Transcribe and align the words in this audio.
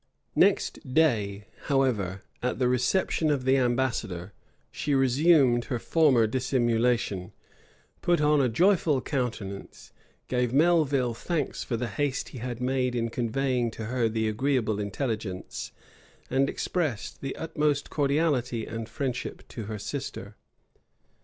Next 0.35 0.79
day, 0.95 1.45
however, 1.65 2.23
at 2.41 2.57
the 2.57 2.67
reception 2.67 3.29
of 3.29 3.45
the 3.45 3.55
ambassador, 3.57 4.33
she 4.71 4.95
resumed 4.95 5.65
her 5.65 5.77
former 5.77 6.25
dissimulation, 6.25 7.33
put 8.01 8.19
on 8.19 8.41
a 8.41 8.49
joyful 8.49 8.99
countenance, 8.99 9.91
gave 10.27 10.51
Melvil 10.53 11.13
thanks 11.13 11.63
for 11.63 11.77
the 11.77 11.87
haste 11.87 12.29
he 12.29 12.39
had 12.39 12.59
made 12.59 12.95
in 12.95 13.09
conveying 13.09 13.69
to 13.69 13.85
her 13.85 14.09
the 14.09 14.27
agreeable 14.27 14.79
intelligence, 14.79 15.71
and 16.31 16.49
expressed 16.49 17.21
the 17.21 17.35
utmost 17.35 17.91
cordiality 17.91 18.65
and 18.65 18.89
friendship 18.89 19.47
to 19.49 19.65
her 19.65 19.77
sister. 19.77 20.35